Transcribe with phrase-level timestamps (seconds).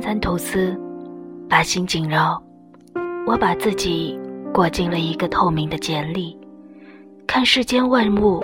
[0.00, 0.74] 餐餐吐司，
[1.46, 2.42] 把心紧绕。
[3.26, 4.18] 我把自己
[4.50, 6.34] 裹进了一个透明的茧里，
[7.26, 8.42] 看世间万物，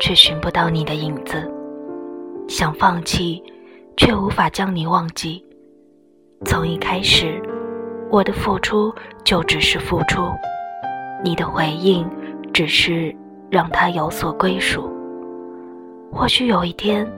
[0.00, 1.48] 却寻不到你的影子。
[2.48, 3.40] 想放弃，
[3.96, 5.44] 却无法将你忘记。
[6.44, 7.40] 从一开始，
[8.10, 10.22] 我的付出就只是付出，
[11.22, 12.04] 你的回应
[12.52, 13.14] 只是
[13.48, 14.90] 让他有所归属。
[16.10, 17.08] 或许有一天，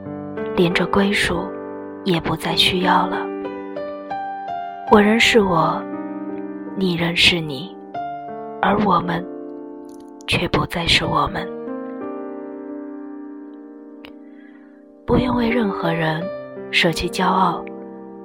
[0.55, 1.39] 连这归属
[2.05, 3.27] 也不再需要了。
[4.91, 5.83] 我仍是我，
[6.75, 7.77] 你仍是你，
[8.63, 9.23] 而我们
[10.27, 11.47] 却不再是我们。
[15.07, 16.23] 不愿为任何人
[16.71, 17.63] 舍弃骄傲，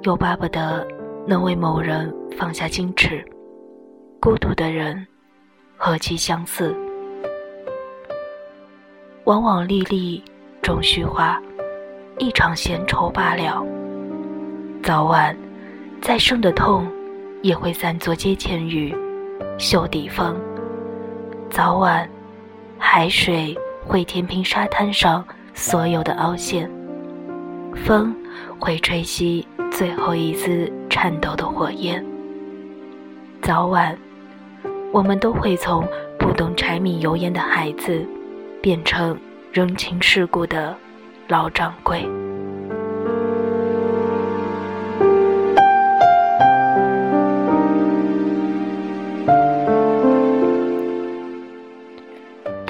[0.03, 0.88] 又巴不得
[1.28, 3.22] 能为某人放下矜持。
[4.22, 5.06] 孤独的人，
[5.75, 6.73] 何其相似？
[9.25, 10.23] 往往历历。
[10.61, 11.41] 终虚化，
[12.19, 13.61] 一场闲愁罢了。
[14.81, 15.36] 早晚，
[16.04, 16.86] 再生的痛，
[17.42, 18.94] 也会散作阶前雨，
[19.58, 20.36] 袖底风。
[21.50, 22.06] 早晚，
[22.78, 26.70] 海水会填平沙滩上所有的凹陷，
[27.86, 28.14] 风
[28.59, 32.06] 会吹熄最后一丝颤抖的火焰。
[33.42, 33.98] 早晚，
[34.92, 35.88] 我们都会从
[36.20, 38.06] 不懂柴米油盐的孩子，
[38.62, 39.18] 变成。
[39.54, 40.76] 人情世故的
[41.28, 42.04] 老掌柜，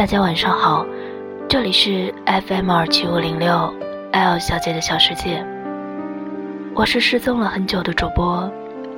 [0.03, 0.85] 大家晚上好，
[1.47, 3.73] 这里是 FM 二七五零六
[4.11, 5.41] L 小姐的小世界，
[6.75, 8.52] 我是失踪了很久的主播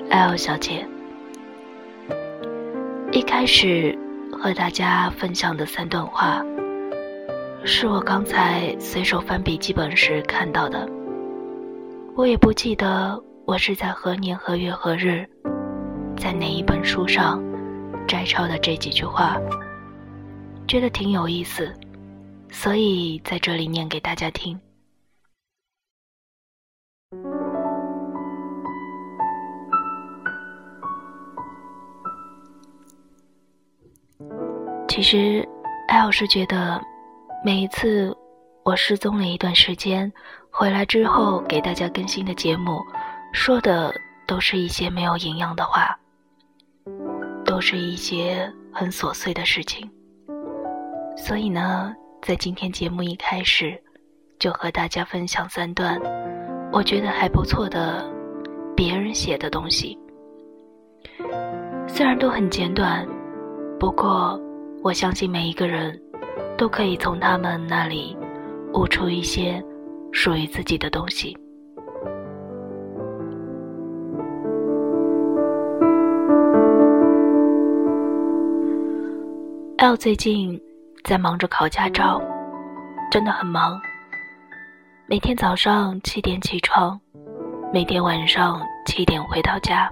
[0.09, 0.83] L 小姐。
[3.11, 3.95] 一开始
[4.31, 6.43] 和大家分享的三段话。
[7.63, 10.89] 是我刚才随手翻笔记本时看到的，
[12.15, 15.23] 我也不记得我是在何年何月何日，
[16.17, 17.43] 在哪一本书上
[18.07, 19.37] 摘抄的这几句话，
[20.67, 21.73] 觉得挺有意思，
[22.49, 24.59] 所以在这里念给大家听。
[34.87, 35.47] 其实
[35.89, 36.81] ，L 是觉得。
[37.43, 38.11] 每一次
[38.63, 40.11] 我失踪了一段时间，
[40.49, 42.83] 回来之后给大家更新的节目，
[43.33, 43.93] 说的
[44.25, 45.95] 都是一些没有营养的话，
[47.45, 49.87] 都是一些很琐碎的事情。
[51.15, 53.81] 所以呢，在今天节目一开始，
[54.39, 55.99] 就和大家分享三段
[56.71, 58.05] 我觉得还不错的
[58.75, 59.97] 别人写的东西。
[61.87, 63.07] 虽然都很简短，
[63.79, 64.39] 不过
[64.83, 66.01] 我相信每一个人。
[66.57, 68.15] 都可以从他们那里
[68.73, 69.61] 悟出一些
[70.13, 71.37] 属于自己的东西。
[79.77, 80.57] L 最近
[81.05, 82.19] 在忙着考驾照，
[83.11, 83.79] 真的很忙。
[85.05, 86.99] 每天早上七点起床，
[87.71, 89.87] 每天晚上七点回到家，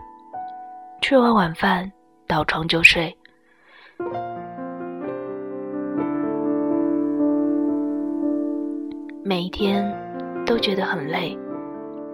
[1.02, 1.90] 吃完晚饭
[2.26, 3.16] 倒床就睡。
[9.24, 9.86] 每一天
[10.48, 11.38] 都觉得很累，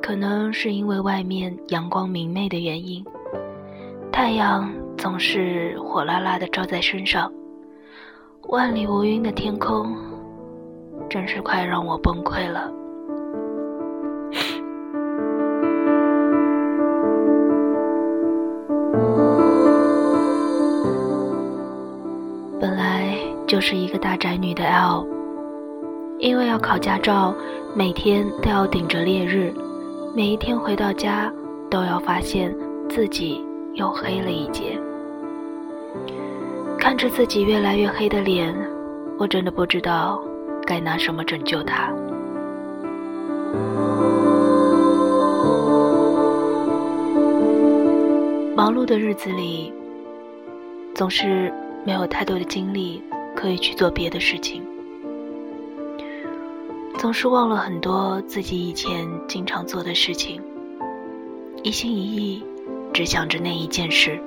[0.02, 3.02] 可能是因为外面阳光明媚的原因，
[4.12, 7.32] 太阳总是火辣辣的照在身上，
[8.52, 9.96] 万里无云的天空，
[11.08, 12.72] 真是快让我崩溃了。
[22.60, 23.16] 本来
[23.46, 25.06] 就是一个大宅女的 L。
[26.18, 27.36] 因为要考驾照，
[27.76, 29.54] 每天都要顶着烈日，
[30.16, 31.32] 每一天回到家
[31.70, 32.54] 都要发现
[32.90, 33.46] 自己
[33.76, 34.76] 又黑了一截。
[36.80, 38.56] 看着自己越来越黑的脸，
[39.18, 40.24] 我真的不知道
[40.66, 41.94] 该拿什么拯救他。
[48.56, 49.74] 忙碌的日子里，
[50.96, 51.54] 总是
[51.86, 53.04] 没有太多的精力
[53.36, 54.64] 可以去做别的事情。
[56.98, 60.42] 总是忘了很多自己以前经常做的事情，
[61.62, 62.44] 一心一意
[62.94, 64.18] 只想着那一件事。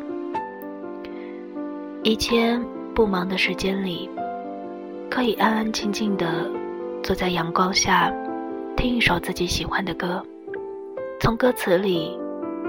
[2.04, 2.60] 以前
[2.94, 4.10] 不忙的时间里，
[5.08, 6.50] 可以安安静静的
[7.02, 8.12] 坐在阳光下，
[8.76, 10.20] 听一首自己喜欢的歌，
[11.20, 12.18] 从歌词里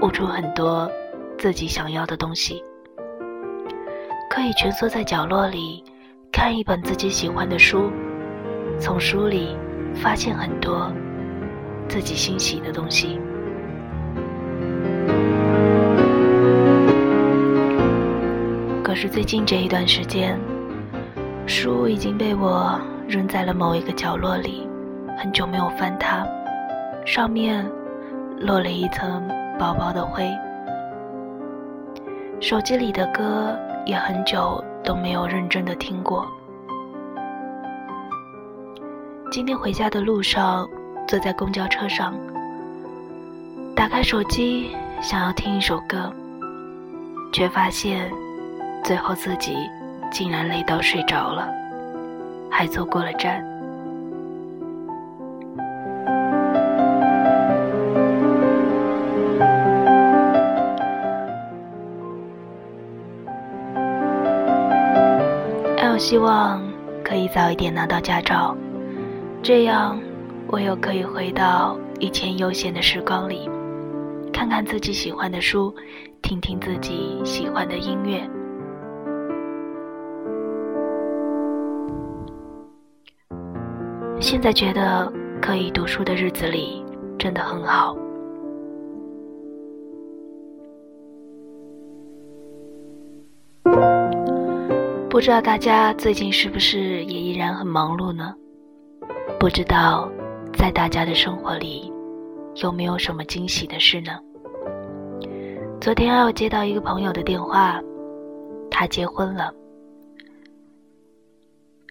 [0.00, 0.88] 悟出很多
[1.36, 2.62] 自己想要的东西。
[4.30, 5.82] 可以蜷缩在角落里，
[6.30, 7.90] 看一本自己喜欢的书，
[8.80, 9.56] 从书里。
[9.96, 10.92] 发现很多
[11.88, 13.20] 自己欣喜的东西。
[18.94, 20.38] 可是最近这一段时间，
[21.48, 24.68] 书已经被我扔在了某一个角落里，
[25.18, 26.24] 很久没有翻它，
[27.04, 27.68] 上面
[28.38, 30.30] 落了一层薄薄的灰。
[32.40, 36.24] 手机里的歌也很久都没有认真的听过。
[39.28, 40.68] 今天回家的路上，
[41.08, 42.14] 坐在公交车上，
[43.74, 44.70] 打开手机
[45.00, 46.12] 想要听一首歌，
[47.32, 48.08] 却发现
[48.84, 49.56] 最后自己
[50.12, 51.48] 竟然累到睡着了，
[52.50, 53.42] 还坐过了站。
[65.94, 66.60] 我希望
[67.04, 68.54] 可以早一点拿到驾照。
[69.42, 69.96] 这样，
[70.48, 73.48] 我又可以回到以前悠闲的时光里，
[74.32, 75.72] 看看自己喜欢的书，
[76.20, 78.28] 听听自己喜欢的音乐。
[84.24, 86.82] 现在觉得可以读书的日子里
[87.18, 87.94] 真的很好。
[95.10, 98.34] 不知道大家最近是不是也依然很忙碌呢？
[99.38, 100.10] 不知道，
[100.54, 101.92] 在大家的生活里，
[102.62, 104.12] 有没有什么惊喜的事呢？
[105.82, 107.78] 昨天我接到一个朋友的电话，
[108.70, 109.52] 他结婚了。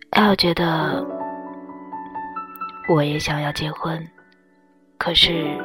[0.09, 1.05] L 觉得
[2.87, 4.05] 我也想要结婚，
[4.97, 5.57] 可是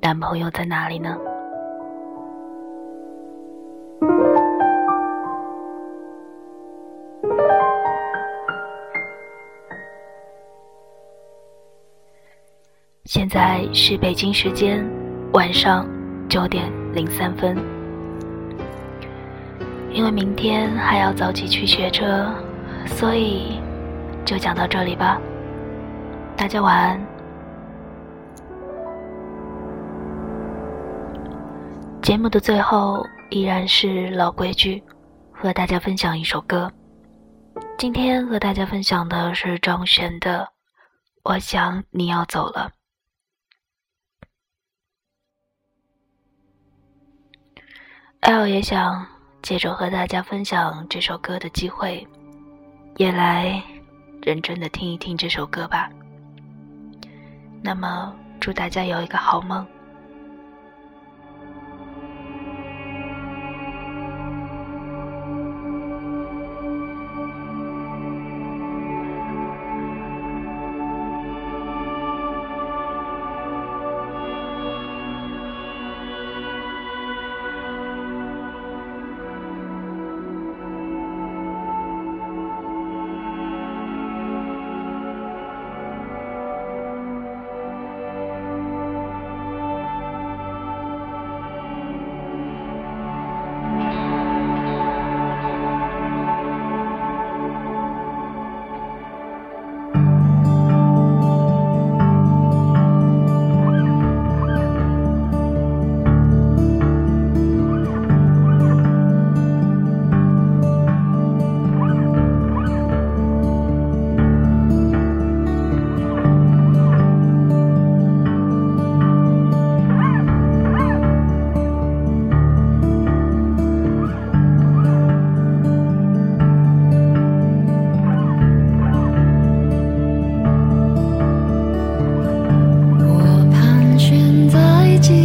[0.00, 1.18] 男朋友在哪里呢？
[13.04, 14.88] 现在是北京时间
[15.32, 15.86] 晚上
[16.28, 17.56] 九点零三分。
[19.92, 22.32] 因为明天还要早起去学车，
[22.86, 23.59] 所以
[24.24, 25.20] 就讲到这里吧。
[26.36, 27.00] 大家晚安。
[32.02, 34.82] 节目的最后依然是老规矩，
[35.32, 36.70] 和大家分享一首歌。
[37.76, 40.40] 今天和大家分享的是张悬的
[41.22, 42.72] 《我想你要走了》。
[48.20, 49.06] L 也想
[49.42, 52.06] 借着和大家分享这首歌的机会，
[52.96, 53.62] 也来
[54.22, 55.90] 认真的听一听这首歌吧。
[57.62, 59.66] 那么，祝大家有一个好梦。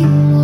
[0.06, 0.35] you.